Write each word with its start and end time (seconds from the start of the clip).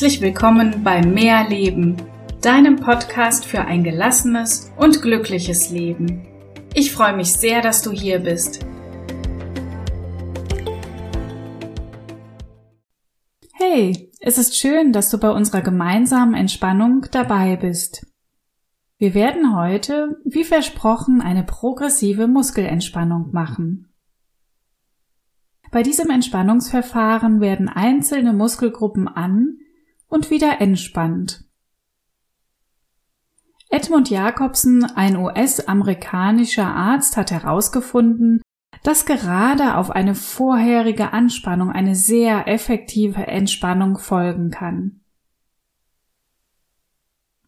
Herzlich 0.00 0.22
willkommen 0.22 0.82
bei 0.82 1.02
Mehr 1.04 1.46
Leben, 1.46 1.94
deinem 2.40 2.76
Podcast 2.76 3.44
für 3.44 3.60
ein 3.60 3.84
gelassenes 3.84 4.72
und 4.78 5.02
glückliches 5.02 5.68
Leben. 5.68 6.26
Ich 6.72 6.90
freue 6.90 7.14
mich 7.14 7.34
sehr, 7.34 7.60
dass 7.60 7.82
du 7.82 7.90
hier 7.90 8.20
bist. 8.20 8.64
Hey, 13.52 14.10
es 14.20 14.38
ist 14.38 14.56
schön, 14.56 14.94
dass 14.94 15.10
du 15.10 15.18
bei 15.18 15.28
unserer 15.28 15.60
gemeinsamen 15.60 16.32
Entspannung 16.32 17.04
dabei 17.12 17.56
bist. 17.56 18.06
Wir 18.96 19.12
werden 19.12 19.54
heute, 19.54 20.16
wie 20.24 20.44
versprochen, 20.44 21.20
eine 21.20 21.44
progressive 21.44 22.26
Muskelentspannung 22.26 23.32
machen. 23.32 23.92
Bei 25.70 25.82
diesem 25.82 26.08
Entspannungsverfahren 26.08 27.42
werden 27.42 27.68
einzelne 27.68 28.32
Muskelgruppen 28.32 29.06
an 29.06 29.58
und 30.10 30.30
wieder 30.30 30.60
entspannt. 30.60 31.44
Edmund 33.70 34.10
Jacobsen, 34.10 34.84
ein 34.84 35.16
US-amerikanischer 35.16 36.66
Arzt, 36.66 37.16
hat 37.16 37.30
herausgefunden, 37.30 38.42
dass 38.82 39.06
gerade 39.06 39.76
auf 39.76 39.90
eine 39.90 40.14
vorherige 40.14 41.12
Anspannung 41.12 41.70
eine 41.70 41.94
sehr 41.94 42.48
effektive 42.48 43.26
Entspannung 43.26 43.98
folgen 43.98 44.50
kann. 44.50 45.00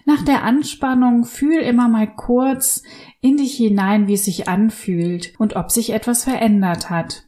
Nach 0.05 0.23
der 0.25 0.43
Anspannung 0.43 1.25
fühl 1.25 1.61
immer 1.61 1.89
mal 1.89 2.13
kurz 2.13 2.83
in 3.21 3.37
dich 3.37 3.57
hinein, 3.57 4.09
wie 4.09 4.15
es 4.15 4.25
sich 4.25 4.49
anfühlt 4.49 5.35
und 5.39 5.57
ob 5.57 5.71
sich 5.71 5.91
etwas 5.91 6.25
verändert 6.25 6.91
hat. 6.91 7.25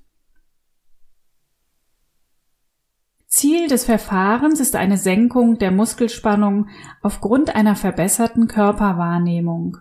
Ziel 3.35 3.67
des 3.67 3.85
Verfahrens 3.85 4.61
ist 4.61 4.77
eine 4.77 4.97
Senkung 4.97 5.59
der 5.59 5.73
Muskelspannung 5.73 6.69
aufgrund 7.03 7.57
einer 7.57 7.75
verbesserten 7.75 8.47
Körperwahrnehmung. 8.47 9.79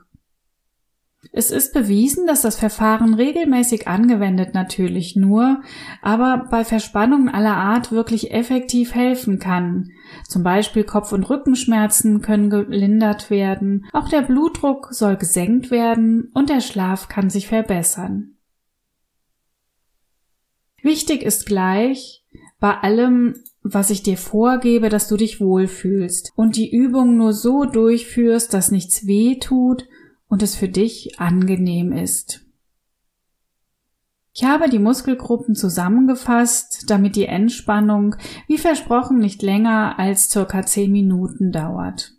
Es 1.31 1.51
ist 1.51 1.71
bewiesen, 1.71 2.25
dass 2.25 2.41
das 2.41 2.57
Verfahren 2.57 3.13
regelmäßig 3.13 3.87
angewendet 3.87 4.55
natürlich 4.55 5.15
nur, 5.15 5.61
aber 6.01 6.47
bei 6.49 6.65
Verspannungen 6.65 7.29
aller 7.29 7.55
Art 7.55 7.91
wirklich 7.91 8.31
effektiv 8.31 8.95
helfen 8.95 9.37
kann. 9.37 9.91
Zum 10.27 10.41
Beispiel 10.41 10.83
Kopf- 10.83 11.11
und 11.11 11.29
Rückenschmerzen 11.29 12.23
können 12.23 12.49
gelindert 12.49 13.29
werden, 13.29 13.85
auch 13.93 14.09
der 14.09 14.23
Blutdruck 14.23 14.87
soll 14.89 15.15
gesenkt 15.15 15.69
werden 15.69 16.31
und 16.33 16.49
der 16.49 16.61
Schlaf 16.61 17.07
kann 17.07 17.29
sich 17.29 17.49
verbessern. 17.49 18.35
Wichtig 20.81 21.21
ist 21.21 21.45
gleich, 21.45 22.22
bei 22.63 22.77
allem, 22.77 23.43
was 23.61 23.89
ich 23.89 24.03
dir 24.03 24.15
vorgebe, 24.17 24.87
dass 24.87 25.09
du 25.09 25.17
dich 25.17 25.41
wohlfühlst 25.41 26.31
und 26.37 26.55
die 26.55 26.73
Übung 26.73 27.17
nur 27.17 27.33
so 27.33 27.65
durchführst, 27.65 28.53
dass 28.53 28.71
nichts 28.71 29.05
weh 29.05 29.37
tut 29.37 29.85
und 30.29 30.41
es 30.41 30.55
für 30.55 30.69
dich 30.69 31.19
angenehm 31.19 31.91
ist. 31.91 32.45
Ich 34.33 34.45
habe 34.45 34.69
die 34.69 34.79
Muskelgruppen 34.79 35.55
zusammengefasst, 35.55 36.85
damit 36.89 37.17
die 37.17 37.25
Entspannung, 37.25 38.15
wie 38.47 38.57
versprochen, 38.57 39.17
nicht 39.17 39.41
länger 39.41 39.99
als 39.99 40.29
circa 40.29 40.65
zehn 40.65 40.93
Minuten 40.93 41.51
dauert. 41.51 42.13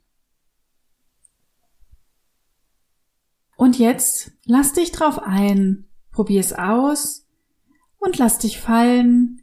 Und 3.57 3.79
jetzt 3.79 4.33
lass 4.45 4.75
dich 4.75 4.93
drauf 4.93 5.21
ein, 5.23 5.87
probier 6.11 6.41
es 6.41 6.53
aus 6.53 7.27
und 7.97 8.19
lass 8.19 8.37
dich 8.41 8.61
fallen, 8.61 9.41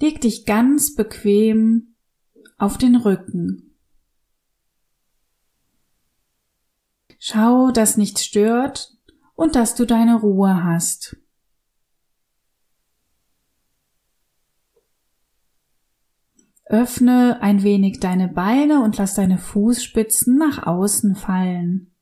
Leg 0.00 0.20
dich 0.20 0.46
ganz 0.46 0.94
bequem 0.94 1.94
auf 2.56 2.78
den 2.78 2.96
Rücken. 2.96 3.74
Schau, 7.18 7.72
dass 7.72 7.96
nichts 7.96 8.24
stört 8.24 8.96
und 9.34 9.56
dass 9.56 9.74
du 9.74 9.84
deine 9.84 10.20
Ruhe 10.20 10.62
hast. 10.62 11.16
Öffne 16.64 17.40
ein 17.40 17.62
wenig 17.62 17.98
deine 17.98 18.28
Beine 18.28 18.82
und 18.82 18.98
lass 18.98 19.14
deine 19.14 19.38
Fußspitzen 19.38 20.36
nach 20.36 20.66
außen 20.66 21.16
fallen. 21.16 21.92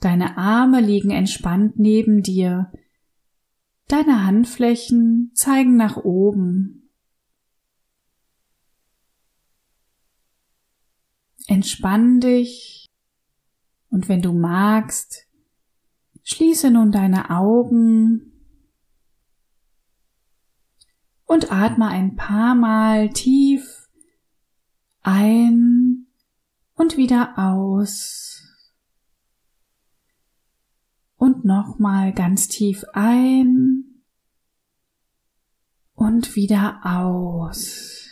Deine 0.00 0.36
Arme 0.36 0.80
liegen 0.80 1.10
entspannt 1.10 1.78
neben 1.78 2.22
dir, 2.22 2.70
Deine 3.88 4.24
Handflächen 4.26 5.32
zeigen 5.34 5.76
nach 5.76 5.96
oben. 5.96 6.90
Entspann 11.46 12.20
dich. 12.20 12.86
Und 13.88 14.10
wenn 14.10 14.20
du 14.20 14.34
magst, 14.34 15.26
schließe 16.22 16.70
nun 16.70 16.92
deine 16.92 17.30
Augen. 17.30 18.32
Und 21.24 21.50
atme 21.50 21.88
ein 21.88 22.14
paar 22.16 22.54
Mal 22.54 23.08
tief 23.10 23.88
ein 25.02 26.06
und 26.74 26.98
wieder 26.98 27.38
aus. 27.38 28.42
Und 31.16 31.46
nochmal 31.46 32.12
ganz 32.12 32.48
tief 32.48 32.84
ein 32.92 33.77
und 35.98 36.36
wieder 36.36 36.80
aus. 36.84 38.08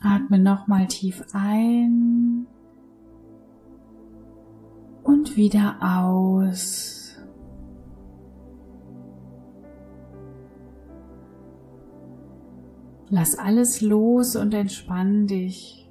Atme 0.00 0.38
nochmal 0.38 0.88
tief 0.88 1.24
ein 1.32 2.46
und 5.04 5.36
wieder 5.36 5.78
aus. 5.80 7.16
Lass 13.08 13.38
alles 13.38 13.80
los 13.80 14.34
und 14.34 14.52
entspann 14.52 15.28
dich. 15.28 15.83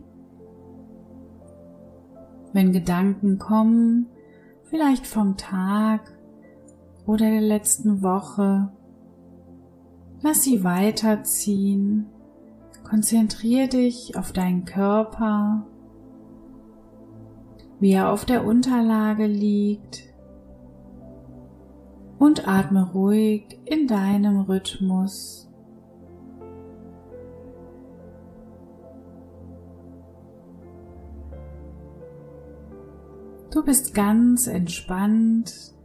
Wenn 2.54 2.72
Gedanken 2.72 3.40
kommen, 3.40 4.08
vielleicht 4.64 5.08
vom 5.08 5.38
Tag 5.38 6.02
oder 7.08 7.30
der 7.30 7.42
letzten 7.42 8.04
Woche, 8.04 8.72
lass 10.22 10.44
sie 10.44 10.64
weiterziehen. 10.64 12.06
Konzentrier 12.84 13.68
dich 13.68 14.18
auf 14.18 14.32
deinen 14.34 14.66
Körper, 14.66 15.66
wie 17.80 17.92
er 17.92 18.12
auf 18.12 18.24
der 18.24 18.46
Unterlage 18.46 19.26
liegt 19.26 20.04
und 22.20 22.48
atme 22.48 22.92
ruhig 22.92 23.60
in 23.66 23.88
deinem 23.88 24.42
Rhythmus 24.42 25.50
Du 33.54 33.64
bist 33.64 33.94
ganz 33.94 34.48
entspannt 34.48 35.76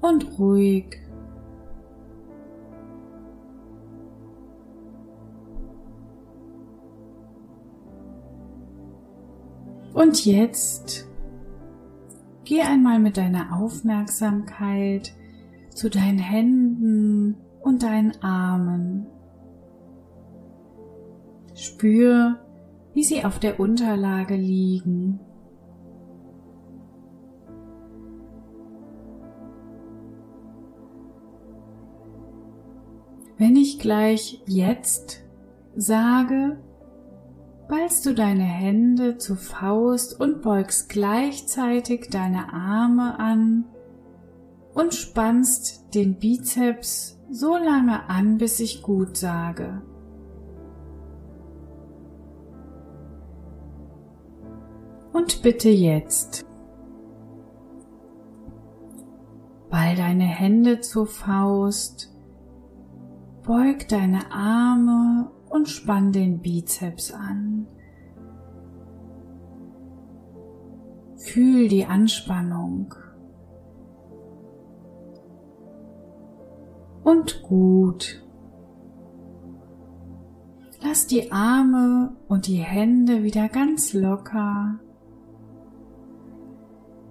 und 0.00 0.36
ruhig. 0.36 0.98
Und 9.94 10.26
jetzt 10.26 11.08
geh 12.42 12.62
einmal 12.62 12.98
mit 12.98 13.16
deiner 13.16 13.56
Aufmerksamkeit 13.56 15.14
zu 15.70 15.88
deinen 15.88 16.18
Händen 16.18 17.36
und 17.60 17.84
deinen 17.84 18.20
Armen. 18.24 19.06
Spür, 21.54 22.40
wie 22.92 23.04
sie 23.04 23.24
auf 23.24 23.38
der 23.38 23.60
Unterlage 23.60 24.34
liegen. 24.34 25.20
Wenn 33.38 33.56
ich 33.56 33.78
gleich 33.78 34.42
jetzt 34.46 35.22
sage, 35.74 36.58
ballst 37.68 38.04
du 38.06 38.14
deine 38.14 38.44
Hände 38.44 39.16
zur 39.16 39.36
Faust 39.36 40.20
und 40.20 40.42
beugst 40.42 40.88
gleichzeitig 40.88 42.08
deine 42.10 42.52
Arme 42.52 43.18
an 43.18 43.64
und 44.74 44.94
spannst 44.94 45.94
den 45.94 46.18
Bizeps 46.18 47.18
so 47.30 47.56
lange 47.56 48.08
an, 48.08 48.38
bis 48.38 48.60
ich 48.60 48.82
gut 48.82 49.16
sage. 49.16 49.82
Und 55.12 55.42
bitte 55.42 55.68
jetzt 55.68 56.44
ball 59.70 59.96
deine 59.96 60.24
Hände 60.24 60.80
zur 60.80 61.06
Faust, 61.06 62.11
beug 63.52 63.86
deine 63.88 64.32
Arme 64.32 65.30
und 65.50 65.68
spann 65.68 66.10
den 66.10 66.40
Bizeps 66.40 67.12
an. 67.12 67.66
Fühl 71.18 71.68
die 71.68 71.84
Anspannung. 71.84 72.94
Und 77.04 77.42
gut. 77.42 78.24
Lass 80.80 81.06
die 81.06 81.30
Arme 81.30 82.16
und 82.28 82.46
die 82.46 82.56
Hände 82.56 83.22
wieder 83.22 83.50
ganz 83.50 83.92
locker 83.92 84.80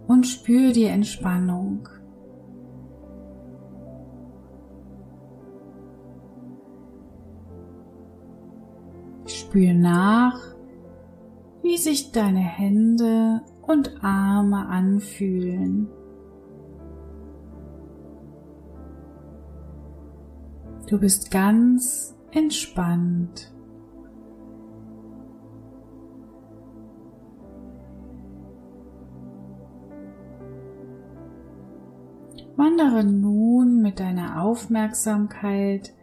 und 0.07 0.25
spür 0.25 0.71
die 0.71 0.85
Entspannung. 0.85 1.88
Spür 9.51 9.74
nach, 9.74 10.39
wie 11.62 11.75
sich 11.75 12.13
deine 12.13 12.39
Hände 12.39 13.42
und 13.62 14.01
Arme 14.01 14.65
anfühlen. 14.68 15.89
Du 20.88 20.98
bist 20.98 21.31
ganz 21.31 22.15
entspannt. 22.31 23.53
Wandere 32.56 33.03
nun 33.03 33.81
mit 33.81 34.00
deiner 34.00 34.42
Aufmerksamkeit 34.44 35.94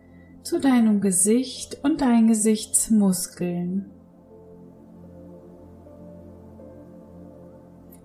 zu 0.48 0.58
deinem 0.58 1.02
Gesicht 1.02 1.84
und 1.84 2.00
deinen 2.00 2.28
Gesichtsmuskeln. 2.28 3.90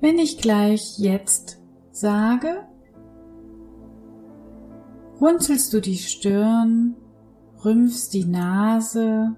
Wenn 0.01 0.19
ich 0.19 0.39
gleich 0.39 0.99
jetzt 0.99 1.61
sage, 1.91 2.67
runzelst 5.21 5.71
du 5.73 5.79
die 5.79 5.97
Stirn, 5.97 6.97
rümpfst 7.63 8.09
die 8.11 8.25
Nase 8.25 9.37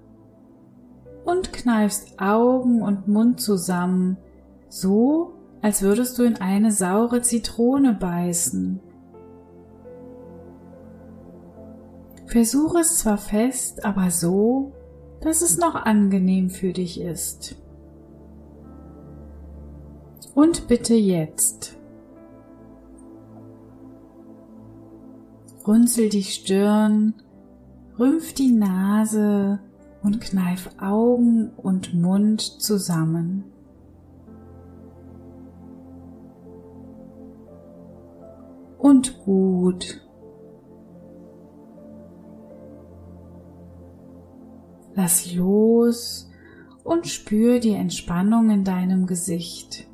und 1.24 1.52
kneifst 1.52 2.20
Augen 2.20 2.82
und 2.82 3.06
Mund 3.06 3.40
zusammen, 3.40 4.16
so 4.68 5.34
als 5.62 5.80
würdest 5.82 6.18
du 6.18 6.24
in 6.24 6.38
eine 6.38 6.72
saure 6.72 7.22
Zitrone 7.22 7.92
beißen. 7.94 8.80
Versuche 12.26 12.80
es 12.80 12.98
zwar 12.98 13.18
fest, 13.18 13.84
aber 13.84 14.10
so, 14.10 14.72
dass 15.20 15.42
es 15.42 15.58
noch 15.58 15.74
angenehm 15.74 16.50
für 16.50 16.72
dich 16.72 17.00
ist. 17.00 17.56
Und 20.34 20.68
bitte 20.68 20.94
jetzt. 20.94 21.76
Runzel 25.66 26.08
die 26.08 26.22
Stirn, 26.22 27.14
rümpf 27.98 28.34
die 28.34 28.52
Nase 28.52 29.58
und 30.02 30.20
kneif 30.20 30.70
Augen 30.80 31.50
und 31.56 31.94
Mund 31.94 32.40
zusammen. 32.40 33.44
Und 38.78 39.18
gut. 39.24 40.05
Lass 44.96 45.34
los 45.34 46.30
und 46.82 47.06
spür 47.06 47.60
die 47.60 47.74
Entspannung 47.74 48.48
in 48.48 48.64
deinem 48.64 49.06
Gesicht. 49.06 49.86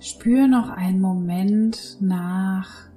Spür 0.00 0.48
noch 0.48 0.68
einen 0.70 1.00
Moment 1.00 1.98
nach. 2.00 2.91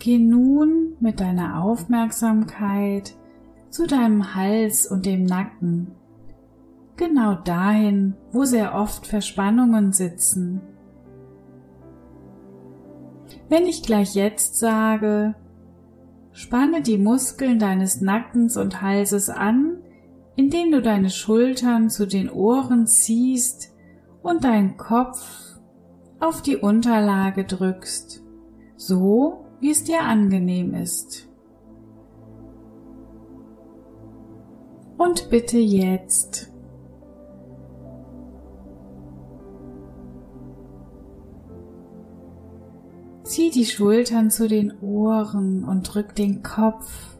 Geh 0.00 0.18
nun 0.18 0.96
mit 0.98 1.20
deiner 1.20 1.62
Aufmerksamkeit 1.62 3.14
zu 3.68 3.86
deinem 3.86 4.34
Hals 4.34 4.86
und 4.86 5.04
dem 5.04 5.24
Nacken, 5.24 5.88
genau 6.96 7.34
dahin, 7.34 8.14
wo 8.32 8.44
sehr 8.44 8.74
oft 8.74 9.06
Verspannungen 9.06 9.92
sitzen. 9.92 10.62
Wenn 13.50 13.66
ich 13.66 13.82
gleich 13.82 14.14
jetzt 14.14 14.58
sage, 14.58 15.34
spanne 16.32 16.80
die 16.80 16.96
Muskeln 16.96 17.58
deines 17.58 18.00
Nackens 18.00 18.56
und 18.56 18.80
Halses 18.80 19.28
an, 19.28 19.82
indem 20.34 20.72
du 20.72 20.80
deine 20.80 21.10
Schultern 21.10 21.90
zu 21.90 22.06
den 22.06 22.30
Ohren 22.30 22.86
ziehst 22.86 23.74
und 24.22 24.44
deinen 24.44 24.78
Kopf 24.78 25.58
auf 26.20 26.40
die 26.40 26.56
Unterlage 26.56 27.44
drückst, 27.44 28.22
so 28.76 29.44
wie 29.60 29.70
es 29.70 29.84
dir 29.84 30.02
angenehm 30.02 30.74
ist. 30.74 31.28
Und 34.96 35.30
bitte 35.30 35.58
jetzt 35.58 36.50
Zieh 43.30 43.50
die 43.50 43.64
Schultern 43.64 44.28
zu 44.32 44.48
den 44.48 44.76
Ohren 44.80 45.62
und 45.62 45.84
drück 45.84 46.16
den 46.16 46.42
Kopf 46.42 47.16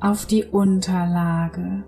auf 0.00 0.26
die 0.26 0.42
Unterlage. 0.42 1.84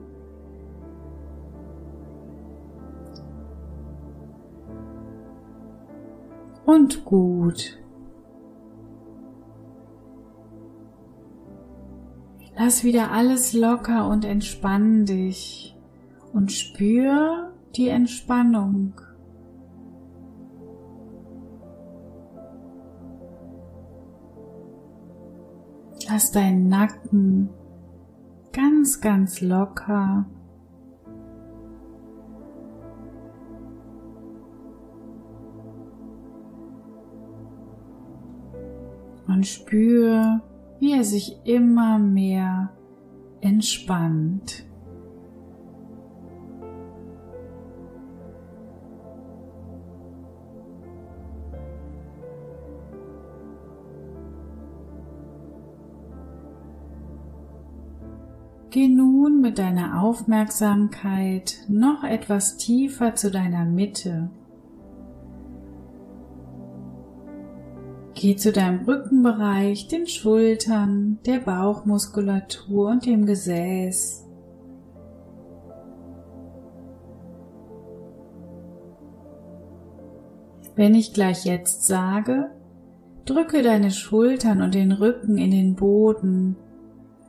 Und 6.64 7.04
gut. 7.04 7.83
Lass 12.56 12.84
wieder 12.84 13.10
alles 13.10 13.52
locker 13.52 14.08
und 14.08 14.24
entspann 14.24 15.06
dich 15.06 15.76
und 16.32 16.52
spür 16.52 17.52
die 17.74 17.88
Entspannung. 17.88 18.94
Lass 26.08 26.30
deinen 26.30 26.68
Nacken 26.68 27.48
ganz, 28.52 29.00
ganz 29.00 29.40
locker. 29.40 30.26
Und 39.26 39.46
spür, 39.46 40.42
wie 40.80 40.92
er 40.92 41.04
sich 41.04 41.38
immer 41.44 41.98
mehr 41.98 42.70
entspannt. 43.40 44.64
Geh 58.74 58.88
nun 58.88 59.40
mit 59.40 59.58
deiner 59.58 60.02
Aufmerksamkeit 60.02 61.58
noch 61.68 62.02
etwas 62.02 62.56
tiefer 62.56 63.14
zu 63.14 63.30
deiner 63.30 63.64
Mitte. 63.64 64.30
Geh 68.24 68.36
zu 68.36 68.52
deinem 68.52 68.86
Rückenbereich, 68.86 69.86
den 69.88 70.06
Schultern, 70.06 71.18
der 71.26 71.40
Bauchmuskulatur 71.40 72.88
und 72.88 73.04
dem 73.04 73.26
Gesäß. 73.26 74.26
Wenn 80.74 80.94
ich 80.94 81.12
gleich 81.12 81.44
jetzt 81.44 81.86
sage, 81.86 82.50
drücke 83.26 83.60
deine 83.60 83.90
Schultern 83.90 84.62
und 84.62 84.72
den 84.72 84.92
Rücken 84.92 85.36
in 85.36 85.50
den 85.50 85.74
Boden 85.74 86.56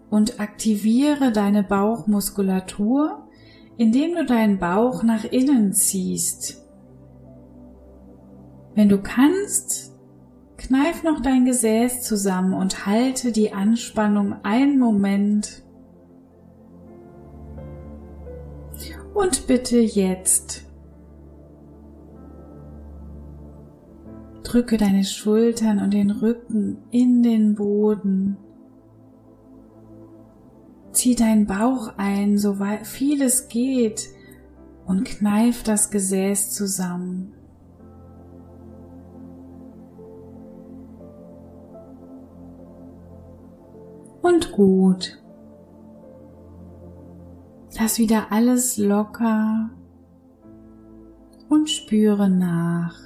und 0.10 0.40
aktiviere 0.40 1.34
deine 1.34 1.64
Bauchmuskulatur, 1.64 3.28
indem 3.76 4.16
du 4.16 4.26
deinen 4.26 4.60
Bauch 4.60 5.04
nach 5.04 5.26
innen 5.26 5.74
ziehst. 5.74 6.66
Wenn 8.76 8.88
du 8.88 9.02
kannst, 9.02 9.95
kneif 10.68 11.04
noch 11.04 11.22
dein 11.22 11.46
Gesäß 11.46 12.02
zusammen 12.02 12.54
und 12.54 12.86
halte 12.86 13.32
die 13.32 13.54
Anspannung 13.54 14.36
einen 14.44 14.80
Moment. 14.80 15.64
Und 19.14 19.48
bitte 19.48 19.80
jetzt 19.80 20.66
drücke 24.56 24.78
deine 24.78 25.04
Schultern 25.04 25.80
und 25.80 25.94
den 25.94 26.12
Rücken 26.12 26.78
in 26.90 27.24
den 27.24 27.56
Boden. 27.56 28.38
Zieh 30.92 31.16
deinen 31.16 31.46
Bauch 31.46 31.94
ein, 31.98 32.38
so 32.38 32.58
viel 32.84 33.22
es 33.22 33.50
geht, 33.50 34.10
und 34.86 35.04
kneif 35.04 35.64
das 35.64 35.92
Gesäß 35.92 36.52
zusammen. 36.52 37.35
Und 44.36 44.52
gut. 44.52 45.18
Lass 47.80 48.00
wieder 48.00 48.34
alles 48.34 48.78
locker 48.78 49.70
und 51.48 51.70
spüre 51.70 52.30
nach. 52.30 53.00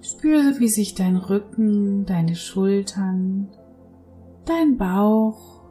Spüre, 0.00 0.60
wie 0.60 0.68
sich 0.68 0.94
dein 0.94 1.16
Rücken, 1.16 2.06
deine 2.06 2.36
Schultern, 2.36 3.48
dein 4.44 4.76
Bauch 4.76 5.64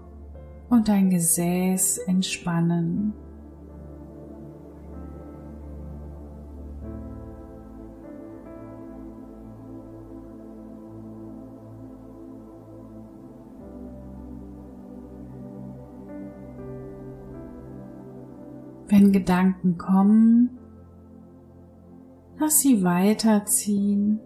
und 0.70 0.90
dein 0.90 1.10
Gesäß 1.10 2.00
entspannen. 2.00 3.14
Wenn 19.00 19.14
Gedanken 19.14 19.78
kommen, 19.78 20.60
lass 22.38 22.60
sie 22.60 22.84
weiterziehen 22.84 24.20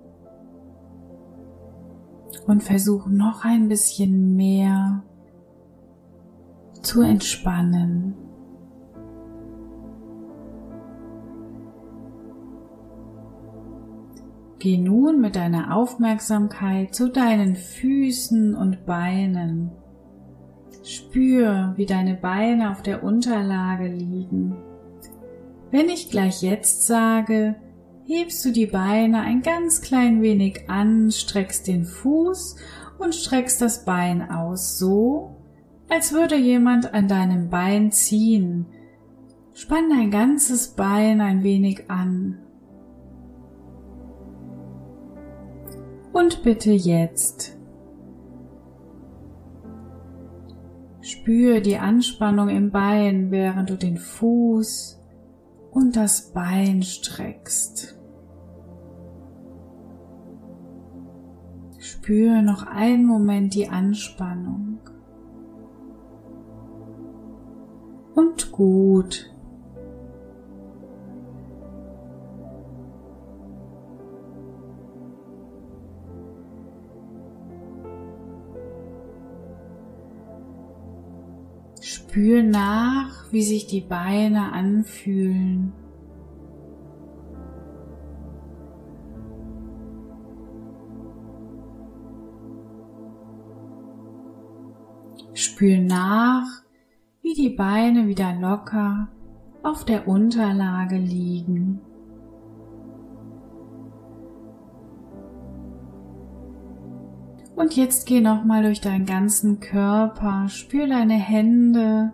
und 2.47 2.63
versuch 2.63 3.05
noch 3.05 3.45
ein 3.45 3.67
bisschen 3.67 4.35
mehr 4.35 5.03
zu 6.81 7.03
entspannen. 7.03 8.15
Geh 14.57 14.79
nun 14.79 15.21
mit 15.21 15.35
deiner 15.35 15.75
Aufmerksamkeit 15.75 16.95
zu 16.95 17.11
deinen 17.11 17.55
Füßen 17.55 18.55
und 18.55 18.87
Beinen. 18.87 19.82
Spür, 20.83 21.73
wie 21.77 21.85
deine 21.85 22.15
Beine 22.15 22.71
auf 22.71 22.81
der 22.81 23.03
Unterlage 23.03 23.87
liegen. 23.87 24.55
Wenn 25.71 25.89
ich 25.89 26.11
gleich 26.11 26.43
jetzt 26.43 26.85
sage, 26.85 27.55
hebst 28.05 28.43
du 28.45 28.51
die 28.51 28.67
Beine 28.67 29.21
ein 29.21 29.41
ganz 29.41 29.81
klein 29.81 30.21
wenig 30.21 30.69
an, 30.69 31.09
streckst 31.09 31.67
den 31.67 31.85
Fuß 31.85 32.57
und 32.99 33.15
streckst 33.15 33.61
das 33.61 33.85
Bein 33.85 34.29
aus, 34.29 34.77
so 34.77 35.37
als 35.89 36.11
würde 36.11 36.35
jemand 36.35 36.93
an 36.93 37.07
deinem 37.07 37.49
Bein 37.49 37.91
ziehen. 37.91 38.65
Spann 39.53 39.89
dein 39.89 40.11
ganzes 40.11 40.69
Bein 40.69 41.21
ein 41.21 41.43
wenig 41.43 41.89
an. 41.89 42.39
Und 46.11 46.43
bitte 46.43 46.71
jetzt. 46.71 47.57
Spür 51.03 51.59
die 51.59 51.77
Anspannung 51.77 52.47
im 52.47 52.71
Bein, 52.71 53.29
während 53.29 53.69
du 53.69 53.75
den 53.75 53.97
Fuß 53.97 55.01
und 55.71 55.97
das 55.97 56.31
Bein 56.31 56.81
streckst. 56.81 57.99
Spür 61.77 62.41
noch 62.41 62.63
einen 62.65 63.05
Moment 63.05 63.53
die 63.53 63.67
Anspannung. 63.67 64.79
Und 68.15 68.53
gut. 68.53 69.32
Spür 81.85 82.43
nach, 82.43 83.29
wie 83.33 83.43
sich 83.43 83.67
die 83.67 83.81
Beine 83.81 84.53
anfühlen. 84.53 85.73
Spür 95.33 95.79
nach, 95.79 96.45
wie 97.21 97.33
die 97.33 97.49
Beine 97.49 98.07
wieder 98.07 98.33
locker 98.39 99.09
auf 99.61 99.83
der 99.83 100.07
Unterlage 100.07 100.95
liegen. 100.95 101.81
Und 107.55 107.75
jetzt 107.75 108.07
geh 108.07 108.19
nochmal 108.19 108.63
durch 108.63 108.81
deinen 108.81 109.05
ganzen 109.05 109.59
Körper, 109.59 110.47
spür 110.49 110.87
deine 110.87 111.13
Hände, 111.13 112.11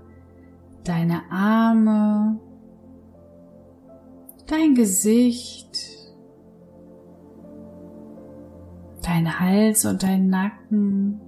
deine 0.84 1.22
Arme, 1.32 2.40
dein 4.48 4.76
Gesicht, 4.76 5.78
dein 9.02 9.40
Hals 9.40 9.86
und 9.86 10.04
dein 10.04 10.30
Nacken, 10.30 11.22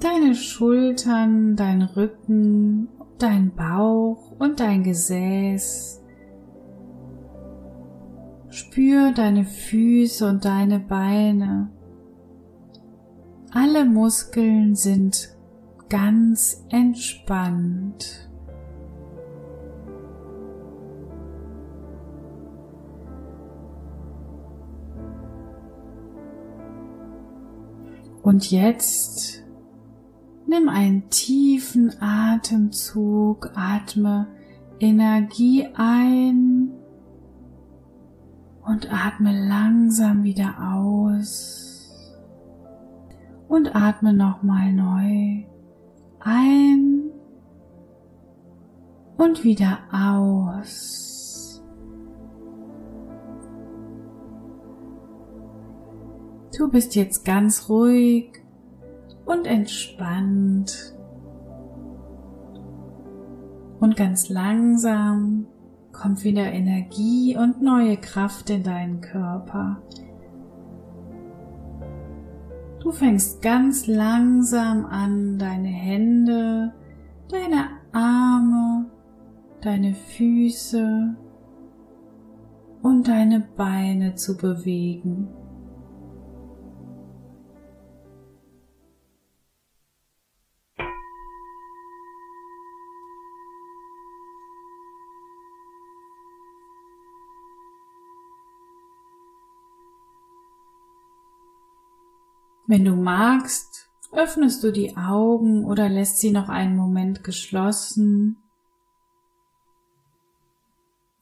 deine 0.00 0.34
Schultern, 0.34 1.54
dein 1.54 1.82
Rücken, 1.82 2.88
dein 3.18 3.54
Bauch 3.54 4.32
und 4.38 4.58
dein 4.58 4.82
Gesäß. 4.82 6.01
Spür 8.52 9.12
deine 9.12 9.46
Füße 9.46 10.28
und 10.28 10.44
deine 10.44 10.78
Beine. 10.78 11.70
Alle 13.50 13.86
Muskeln 13.86 14.74
sind 14.74 15.34
ganz 15.88 16.62
entspannt. 16.68 18.28
Und 28.22 28.50
jetzt 28.50 29.44
nimm 30.46 30.68
einen 30.68 31.08
tiefen 31.08 31.90
Atemzug, 32.02 33.50
atme 33.54 34.26
Energie 34.78 35.68
ein 35.74 36.81
und 38.72 38.90
atme 38.90 39.46
langsam 39.48 40.24
wieder 40.24 40.54
aus. 40.74 42.16
Und 43.48 43.76
atme 43.76 44.14
nochmal 44.14 44.72
neu. 44.72 45.44
Ein. 46.20 47.10
Und 49.18 49.44
wieder 49.44 49.78
aus. 49.92 51.62
Du 56.56 56.70
bist 56.70 56.94
jetzt 56.94 57.26
ganz 57.26 57.68
ruhig 57.68 58.32
und 59.26 59.46
entspannt. 59.46 60.94
Und 63.80 63.96
ganz 63.96 64.30
langsam 64.30 65.46
kommt 66.02 66.24
wieder 66.24 66.50
Energie 66.50 67.36
und 67.36 67.62
neue 67.62 67.96
Kraft 67.96 68.50
in 68.50 68.64
deinen 68.64 69.00
Körper. 69.00 69.80
Du 72.80 72.90
fängst 72.90 73.40
ganz 73.40 73.86
langsam 73.86 74.84
an, 74.84 75.38
deine 75.38 75.68
Hände, 75.68 76.74
deine 77.28 77.68
Arme, 77.92 78.86
deine 79.60 79.94
Füße 79.94 81.14
und 82.82 83.06
deine 83.06 83.46
Beine 83.56 84.16
zu 84.16 84.36
bewegen. 84.36 85.28
Wenn 102.72 102.86
du 102.86 102.96
magst, 102.96 103.90
öffnest 104.12 104.64
du 104.64 104.72
die 104.72 104.96
Augen 104.96 105.66
oder 105.66 105.90
lässt 105.90 106.20
sie 106.20 106.30
noch 106.30 106.48
einen 106.48 106.74
Moment 106.74 107.22
geschlossen. 107.22 108.38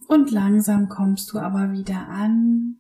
Und 0.07 0.31
langsam 0.31 0.89
kommst 0.89 1.33
du 1.33 1.41
aber 1.41 1.73
wieder 1.73 2.07
an. 2.07 2.79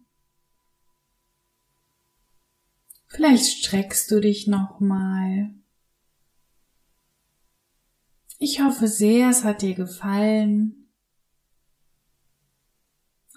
Vielleicht 3.08 3.58
streckst 3.58 4.08
du 4.12 4.20
dich 4.20 4.46
nochmal. 4.46 5.52
Ich 8.38 8.62
hoffe 8.62 8.86
sehr, 8.86 9.30
es 9.30 9.42
hat 9.42 9.62
dir 9.62 9.74
gefallen. 9.74 10.92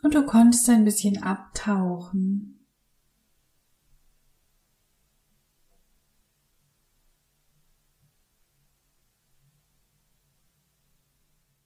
Und 0.04 0.13
du 0.13 0.28
konntest 0.28 0.70
ein 0.70 0.86
bisschen 0.86 1.24
abtauchen. 1.24 2.62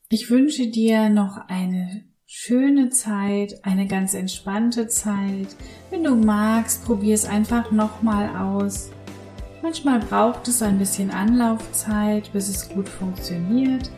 Ich 0.09 0.29
wünsche 0.29 0.67
dir 0.67 1.09
noch 1.09 1.49
eine 1.49 2.05
schöne 2.25 2.87
Zeit, 2.91 3.65
eine 3.65 3.87
ganz 3.87 4.13
entspannte 4.13 4.87
Zeit. 4.87 5.53
Wenn 5.89 6.05
du 6.05 6.15
magst, 6.15 6.85
probier 6.85 7.13
es 7.13 7.25
einfach 7.25 7.71
nochmal 7.71 8.29
aus. 8.37 8.89
Manchmal 9.61 9.99
braucht 9.99 10.47
es 10.47 10.61
ein 10.61 10.79
bisschen 10.79 11.11
Anlaufzeit, 11.11 12.31
bis 12.31 12.47
es 12.47 12.69
gut 12.69 12.87
funktioniert. 12.87 13.91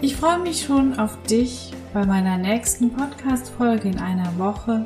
Ich 0.00 0.16
freue 0.16 0.40
mich 0.40 0.64
schon 0.64 0.98
auf 0.98 1.22
dich 1.22 1.72
bei 1.92 2.04
meiner 2.04 2.36
nächsten 2.36 2.90
Podcast-Folge 2.90 3.90
in 3.90 4.00
einer 4.00 4.36
Woche. 4.36 4.84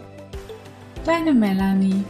Deine 1.06 1.32
Melanie. 1.32 2.04